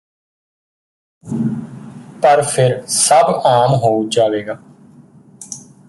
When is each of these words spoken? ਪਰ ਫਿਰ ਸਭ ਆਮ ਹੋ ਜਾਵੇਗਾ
ਪਰ 2.23 2.41
ਫਿਰ 2.43 2.81
ਸਭ 2.87 3.29
ਆਮ 3.45 3.73
ਹੋ 3.75 3.93
ਜਾਵੇਗਾ 4.09 4.57